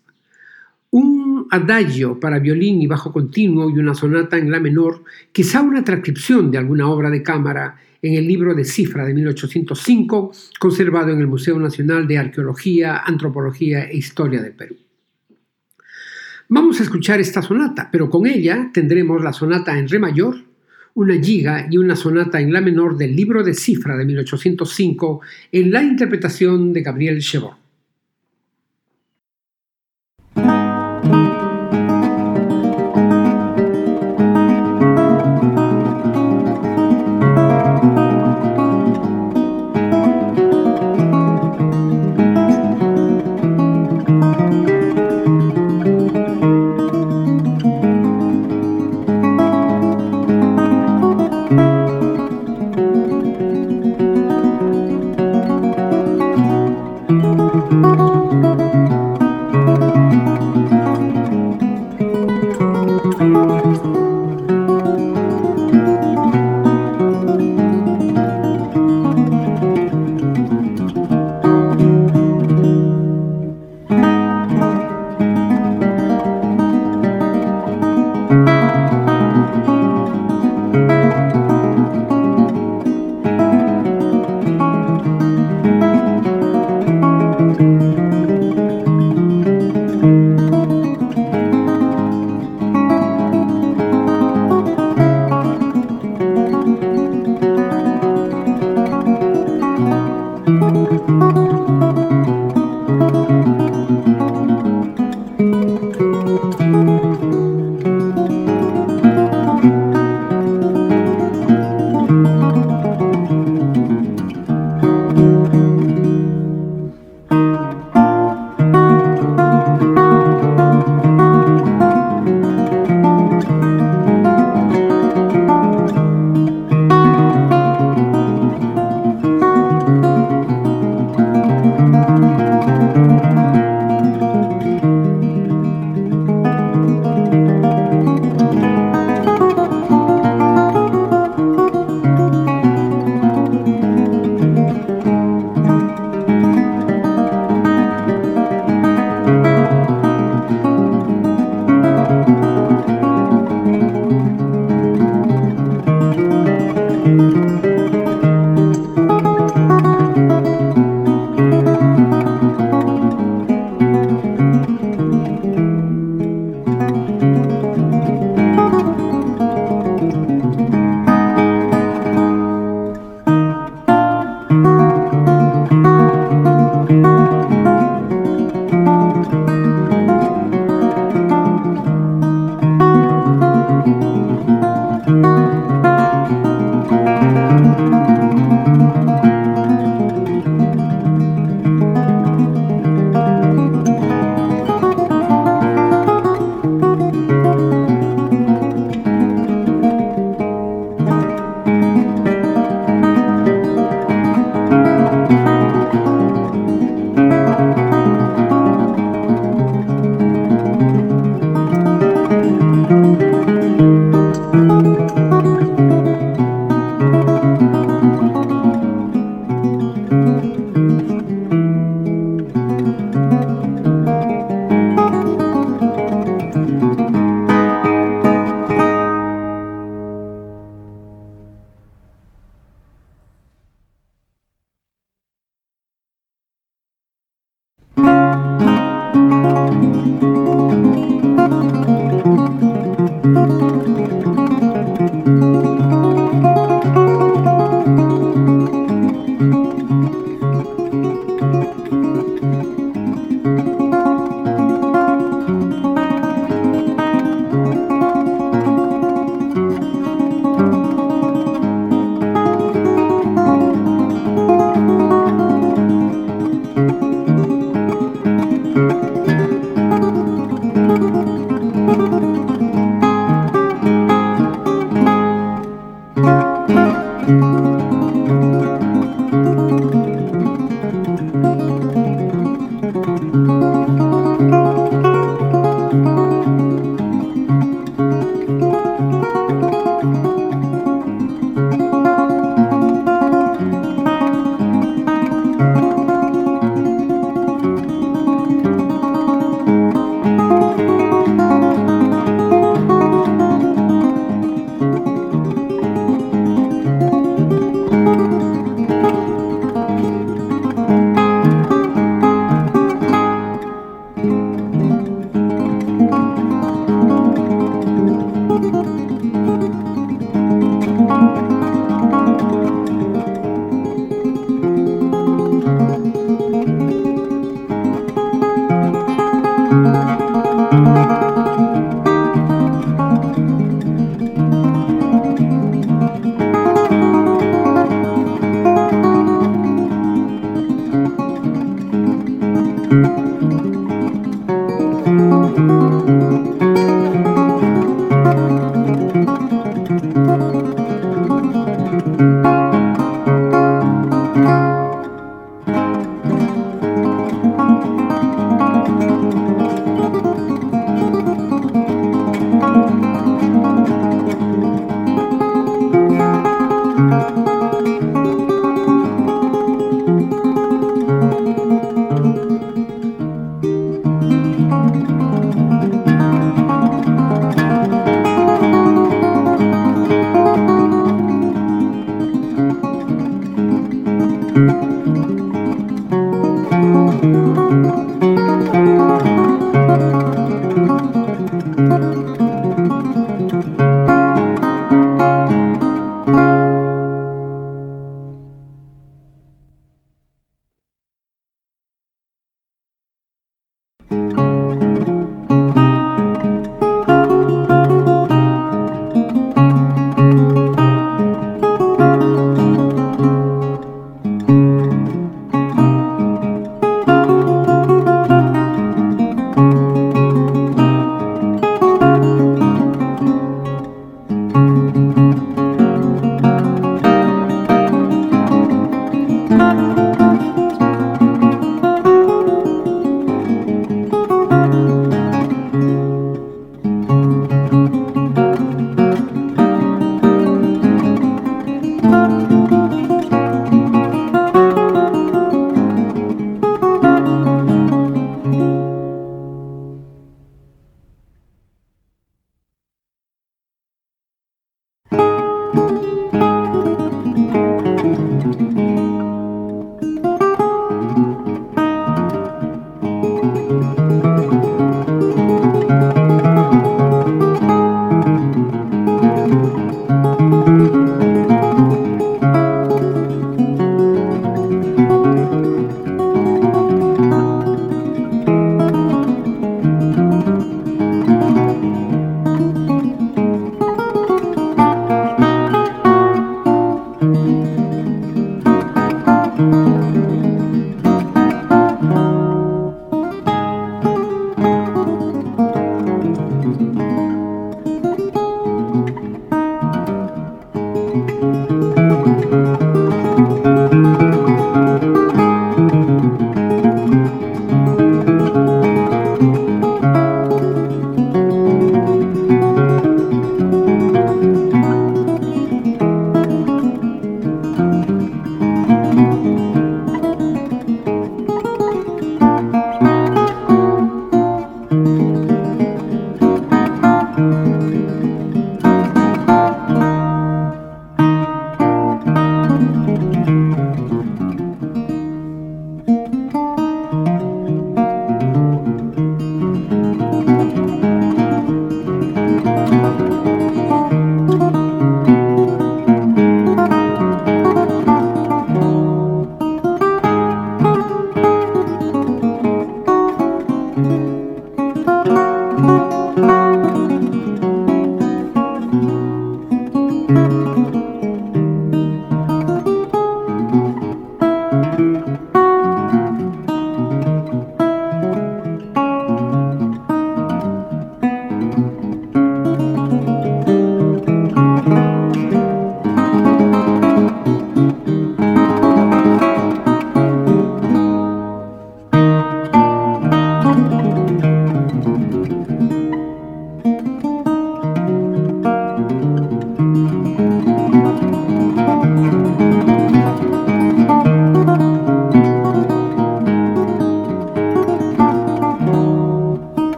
Un 0.92 1.48
adagio 1.52 2.20
para 2.20 2.40
violín 2.40 2.82
y 2.82 2.88
bajo 2.88 3.14
continuo 3.14 3.70
y 3.70 3.78
una 3.78 3.94
sonata 3.94 4.38
en 4.38 4.50
la 4.50 4.60
menor, 4.60 5.04
quizá 5.32 5.62
una 5.62 5.84
transcripción 5.84 6.50
de 6.52 6.58
alguna 6.58 6.90
obra 6.90 7.10
de 7.10 7.22
cámara 7.22 7.78
en 8.02 8.16
el 8.16 8.28
libro 8.28 8.56
de 8.56 8.64
cifra 8.64 9.06
de 9.06 9.14
1805, 9.14 10.32
conservado 10.60 11.12
en 11.12 11.20
el 11.20 11.28
Museo 11.28 11.60
Nacional 11.60 12.08
de 12.08 12.18
Arqueología, 12.18 12.98
Antropología 12.98 13.86
e 13.86 13.98
Historia 13.98 14.42
del 14.42 14.54
Perú. 14.54 14.76
Vamos 16.52 16.80
a 16.80 16.84
escuchar 16.84 17.20
esta 17.20 17.44
sonata, 17.44 17.90
pero 17.92 18.10
con 18.10 18.26
ella 18.26 18.72
tendremos 18.74 19.22
la 19.22 19.34
sonata 19.34 19.78
en 19.78 19.88
re 19.88 20.00
mayor, 20.00 20.36
una 20.96 21.14
giga 21.22 21.68
y 21.70 21.78
una 21.78 21.96
sonata 21.96 22.42
en 22.42 22.52
la 22.52 22.60
menor 22.60 22.98
del 22.98 23.16
libro 23.16 23.44
de 23.44 23.54
cifra 23.54 23.96
de 23.96 24.04
1805 24.04 25.22
en 25.52 25.72
la 25.72 25.84
interpretación 25.84 26.74
de 26.74 26.82
Gabriel 26.82 27.20
Chevron. 27.20 27.69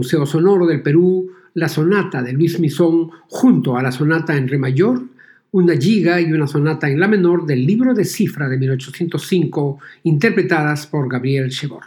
Museo 0.00 0.24
Sonoro 0.24 0.66
del 0.66 0.80
Perú 0.80 1.30
la 1.52 1.68
sonata 1.68 2.22
de 2.22 2.32
Luis 2.32 2.58
Misón 2.58 3.10
junto 3.28 3.76
a 3.76 3.82
la 3.82 3.92
sonata 3.92 4.34
en 4.34 4.48
re 4.48 4.56
mayor, 4.56 5.02
una 5.50 5.76
giga 5.76 6.18
y 6.18 6.32
una 6.32 6.46
sonata 6.46 6.88
en 6.88 6.98
la 6.98 7.06
menor 7.06 7.44
del 7.44 7.66
libro 7.66 7.92
de 7.92 8.06
cifra 8.06 8.48
de 8.48 8.56
1805, 8.56 9.78
interpretadas 10.04 10.86
por 10.86 11.06
Gabriel 11.06 11.50
Chebor. 11.50 11.84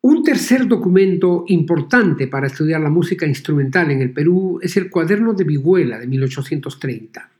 Un 0.00 0.22
tercer 0.22 0.66
documento 0.66 1.44
importante 1.48 2.28
para 2.28 2.46
estudiar 2.46 2.80
la 2.80 2.88
música 2.88 3.26
instrumental 3.26 3.90
en 3.90 4.00
el 4.00 4.12
Perú 4.12 4.58
es 4.62 4.74
el 4.78 4.88
Cuaderno 4.88 5.34
de 5.34 5.44
Viguela 5.44 5.98
de 5.98 6.06
1830. 6.06 7.30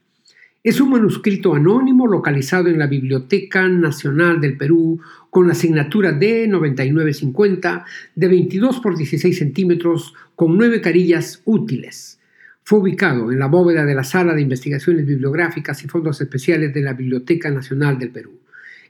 Es 0.67 0.81
un 0.81 0.89
manuscrito 0.89 1.55
anónimo 1.55 2.07
localizado 2.07 2.67
en 2.67 2.77
la 2.77 2.87
Biblioteca 2.87 3.69
Nacional 3.69 4.41
del 4.41 4.57
Perú 4.57 4.99
con 5.29 5.47
la 5.47 5.53
asignatura 5.53 6.19
D9950 6.19 7.85
de 8.13 8.27
22 8.27 8.81
por 8.81 8.97
16 8.97 9.37
centímetros 9.37 10.13
con 10.35 10.57
nueve 10.57 10.81
carillas 10.81 11.41
útiles. 11.45 12.19
Fue 12.63 12.79
ubicado 12.79 13.31
en 13.31 13.39
la 13.39 13.45
bóveda 13.45 13.85
de 13.85 13.95
la 13.95 14.03
Sala 14.03 14.33
de 14.33 14.41
Investigaciones 14.41 15.05
Bibliográficas 15.05 15.85
y 15.85 15.87
Fondos 15.87 16.19
Especiales 16.19 16.73
de 16.73 16.81
la 16.81 16.91
Biblioteca 16.91 17.49
Nacional 17.49 17.97
del 17.97 18.09
Perú. 18.09 18.37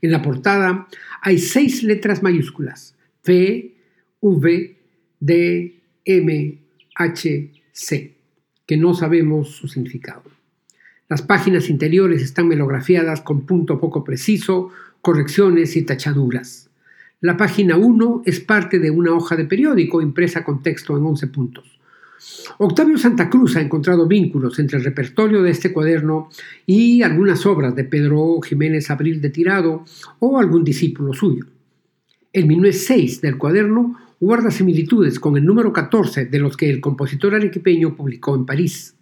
En 0.01 0.09
la 0.09 0.23
portada 0.23 0.87
hay 1.21 1.37
seis 1.37 1.83
letras 1.83 2.23
mayúsculas, 2.23 2.95
P, 3.23 3.75
V, 4.21 4.77
D, 5.19 5.79
M, 6.05 6.57
H, 6.95 7.51
C, 7.71 8.15
que 8.65 8.77
no 8.77 8.95
sabemos 8.95 9.51
su 9.51 9.67
significado. 9.67 10.36
Las 11.09 11.21
páginas 11.21 11.69
interiores 11.69 12.21
están 12.21 12.49
melografiadas 12.49 13.21
con 13.21 13.45
punto 13.45 13.79
poco 13.79 14.03
preciso, 14.03 14.71
correcciones 15.01 15.77
y 15.77 15.83
tachaduras. 15.83 16.69
La 17.21 17.37
página 17.37 17.77
1 17.77 18.23
es 18.25 18.41
parte 18.41 18.77
de 18.77 18.91
una 18.91 19.13
hoja 19.13 19.37
de 19.37 19.45
periódico 19.45 20.01
impresa 20.01 20.43
con 20.43 20.61
texto 20.61 20.97
en 20.97 21.05
11 21.05 21.27
puntos. 21.27 21.79
Octavio 22.57 22.97
Santa 22.97 23.29
Cruz 23.29 23.55
ha 23.55 23.61
encontrado 23.61 24.05
vínculos 24.05 24.59
entre 24.59 24.79
el 24.79 24.83
repertorio 24.83 25.41
de 25.43 25.51
este 25.51 25.71
cuaderno 25.71 26.29
y 26.65 27.01
algunas 27.03 27.45
obras 27.45 27.73
de 27.73 27.85
Pedro 27.85 28.41
Jiménez 28.41 28.89
Abril 28.89 29.21
de 29.21 29.29
Tirado 29.29 29.85
o 30.19 30.37
algún 30.37 30.65
discípulo 30.65 31.13
suyo. 31.13 31.45
El 32.33 32.47
minué 32.47 32.73
6 32.73 33.21
del 33.21 33.37
cuaderno 33.37 33.95
guarda 34.19 34.51
similitudes 34.51 35.21
con 35.21 35.37
el 35.37 35.45
número 35.45 35.71
14 35.71 36.25
de 36.25 36.39
los 36.39 36.57
que 36.57 36.69
el 36.69 36.81
compositor 36.81 37.33
arequipeño 37.33 37.95
publicó 37.95 38.35
en 38.35 38.45
París. 38.45 38.96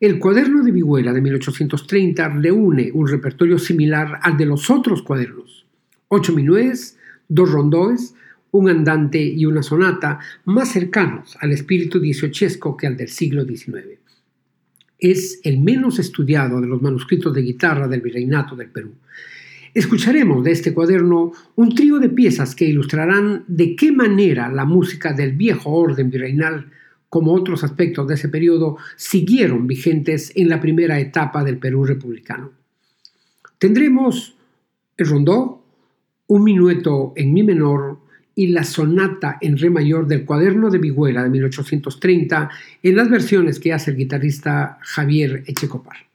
El 0.00 0.18
cuaderno 0.18 0.64
de 0.64 0.72
Vihuela 0.72 1.12
de 1.12 1.20
1830 1.20 2.26
reúne 2.40 2.90
un 2.94 3.06
repertorio 3.06 3.58
similar 3.58 4.18
al 4.22 4.38
de 4.38 4.46
los 4.46 4.70
otros 4.70 5.02
cuadernos. 5.02 5.66
Ocho 6.08 6.32
minués, 6.32 6.96
dos 7.28 7.52
rondoes, 7.52 8.14
un 8.50 8.70
andante 8.70 9.22
y 9.22 9.44
una 9.44 9.62
sonata 9.62 10.18
más 10.46 10.72
cercanos 10.72 11.36
al 11.38 11.52
espíritu 11.52 12.00
dieciochesco 12.00 12.78
que 12.78 12.86
al 12.86 12.96
del 12.96 13.08
siglo 13.08 13.44
XIX. 13.44 13.98
Es 14.98 15.38
el 15.44 15.60
menos 15.60 15.98
estudiado 15.98 16.62
de 16.62 16.66
los 16.66 16.80
manuscritos 16.80 17.34
de 17.34 17.42
guitarra 17.42 17.86
del 17.86 18.00
virreinato 18.00 18.56
del 18.56 18.70
Perú. 18.70 18.94
Escucharemos 19.74 20.42
de 20.42 20.52
este 20.52 20.72
cuaderno 20.72 21.32
un 21.56 21.74
trío 21.74 21.98
de 21.98 22.08
piezas 22.08 22.54
que 22.54 22.64
ilustrarán 22.64 23.44
de 23.48 23.76
qué 23.76 23.92
manera 23.92 24.48
la 24.48 24.64
música 24.64 25.12
del 25.12 25.32
viejo 25.32 25.72
orden 25.72 26.08
virreinal 26.08 26.70
como 27.10 27.34
otros 27.34 27.62
aspectos 27.64 28.08
de 28.08 28.14
ese 28.14 28.28
periodo, 28.28 28.78
siguieron 28.96 29.66
vigentes 29.66 30.32
en 30.36 30.48
la 30.48 30.60
primera 30.60 30.98
etapa 30.98 31.44
del 31.44 31.58
Perú 31.58 31.84
republicano. 31.84 32.52
Tendremos 33.58 34.36
el 34.96 35.06
rondó, 35.06 35.62
un 36.28 36.44
minueto 36.44 37.12
en 37.16 37.34
mi 37.34 37.42
menor 37.42 37.98
y 38.36 38.46
la 38.46 38.62
sonata 38.62 39.38
en 39.40 39.58
re 39.58 39.68
mayor 39.68 40.06
del 40.06 40.24
cuaderno 40.24 40.70
de 40.70 40.78
Viguela 40.78 41.24
de 41.24 41.30
1830 41.30 42.50
en 42.82 42.96
las 42.96 43.10
versiones 43.10 43.58
que 43.58 43.72
hace 43.72 43.90
el 43.90 43.96
guitarrista 43.96 44.78
Javier 44.80 45.42
Echecopar. 45.46 46.09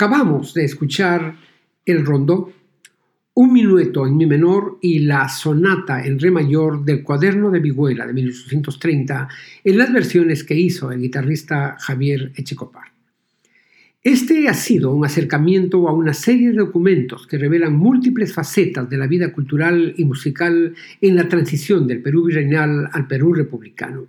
Acabamos 0.00 0.54
de 0.54 0.64
escuchar 0.64 1.36
el 1.84 2.06
rondó, 2.06 2.50
un 3.34 3.52
minueto 3.52 4.06
en 4.06 4.16
mi 4.16 4.24
menor 4.24 4.78
y 4.80 5.00
la 5.00 5.28
sonata 5.28 6.02
en 6.02 6.18
re 6.18 6.30
mayor 6.30 6.86
del 6.86 7.02
cuaderno 7.02 7.50
de 7.50 7.60
Viguela 7.60 8.06
de 8.06 8.14
1830 8.14 9.28
en 9.62 9.76
las 9.76 9.92
versiones 9.92 10.42
que 10.42 10.54
hizo 10.54 10.90
el 10.90 11.02
guitarrista 11.02 11.76
Javier 11.78 12.32
Echecopar. 12.34 12.84
Este 14.02 14.48
ha 14.48 14.54
sido 14.54 14.94
un 14.94 15.04
acercamiento 15.04 15.86
a 15.86 15.92
una 15.92 16.14
serie 16.14 16.52
de 16.52 16.56
documentos 16.56 17.26
que 17.26 17.36
revelan 17.36 17.76
múltiples 17.76 18.32
facetas 18.32 18.88
de 18.88 18.96
la 18.96 19.06
vida 19.06 19.30
cultural 19.34 19.92
y 19.98 20.06
musical 20.06 20.74
en 21.02 21.14
la 21.14 21.28
transición 21.28 21.86
del 21.86 22.00
Perú 22.00 22.24
virreinal 22.24 22.88
al 22.90 23.06
Perú 23.06 23.34
republicano. 23.34 24.06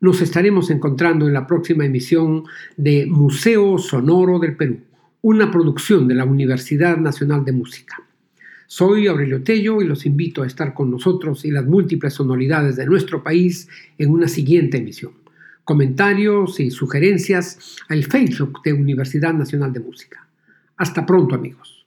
Nos 0.00 0.20
estaremos 0.20 0.68
encontrando 0.70 1.28
en 1.28 1.32
la 1.32 1.46
próxima 1.46 1.86
emisión 1.86 2.42
de 2.76 3.06
Museo 3.06 3.78
Sonoro 3.78 4.40
del 4.40 4.56
Perú 4.56 4.80
una 5.22 5.52
producción 5.52 6.08
de 6.08 6.16
la 6.16 6.24
Universidad 6.24 6.96
Nacional 6.96 7.44
de 7.44 7.52
Música. 7.52 8.02
Soy 8.66 9.06
Aurelio 9.06 9.44
Tello 9.44 9.80
y 9.80 9.86
los 9.86 10.04
invito 10.04 10.42
a 10.42 10.48
estar 10.48 10.74
con 10.74 10.90
nosotros 10.90 11.44
y 11.44 11.52
las 11.52 11.64
múltiples 11.64 12.14
sonoridades 12.14 12.74
de 12.74 12.86
nuestro 12.86 13.22
país 13.22 13.68
en 13.98 14.10
una 14.10 14.26
siguiente 14.26 14.78
emisión. 14.78 15.12
Comentarios 15.62 16.58
y 16.58 16.72
sugerencias 16.72 17.76
al 17.88 18.02
Facebook 18.02 18.62
de 18.64 18.72
Universidad 18.72 19.32
Nacional 19.32 19.72
de 19.72 19.78
Música. 19.78 20.26
Hasta 20.76 21.06
pronto 21.06 21.36
amigos. 21.36 21.86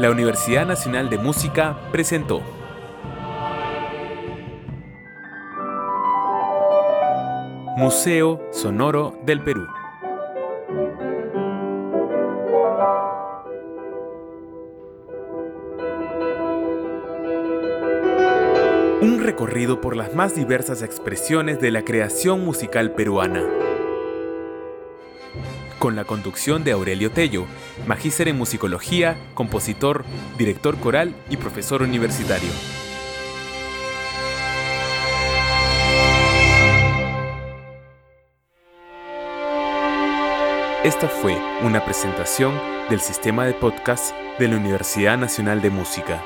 La 0.00 0.10
Universidad 0.10 0.66
Nacional 0.66 1.08
de 1.08 1.18
Música 1.18 1.78
presentó 1.92 2.42
Museo 7.76 8.40
Sonoro 8.52 9.18
del 9.26 9.42
Perú. 9.42 9.66
Un 19.02 19.20
recorrido 19.24 19.80
por 19.80 19.96
las 19.96 20.14
más 20.14 20.36
diversas 20.36 20.82
expresiones 20.82 21.60
de 21.60 21.72
la 21.72 21.82
creación 21.82 22.44
musical 22.44 22.92
peruana. 22.92 23.42
Con 25.80 25.96
la 25.96 26.04
conducción 26.04 26.62
de 26.62 26.70
Aurelio 26.70 27.10
Tello, 27.10 27.44
magíster 27.88 28.28
en 28.28 28.38
musicología, 28.38 29.16
compositor, 29.34 30.04
director 30.38 30.76
coral 30.76 31.12
y 31.28 31.38
profesor 31.38 31.82
universitario. 31.82 32.50
Esta 40.84 41.08
fue 41.08 41.34
una 41.62 41.82
presentación 41.82 42.60
del 42.90 43.00
sistema 43.00 43.46
de 43.46 43.54
podcast 43.54 44.14
de 44.38 44.48
la 44.48 44.58
Universidad 44.58 45.16
Nacional 45.16 45.62
de 45.62 45.70
Música. 45.70 46.22